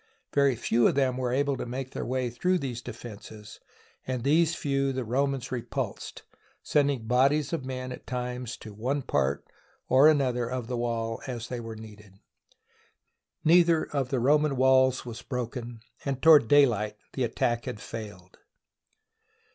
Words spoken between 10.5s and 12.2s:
the wall as they were needed.